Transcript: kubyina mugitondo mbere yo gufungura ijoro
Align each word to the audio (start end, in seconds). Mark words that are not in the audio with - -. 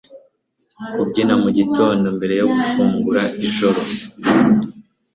kubyina 0.93 1.33
mugitondo 1.41 2.05
mbere 2.17 2.33
yo 2.41 2.45
gufungura 2.53 3.23
ijoro 3.45 3.81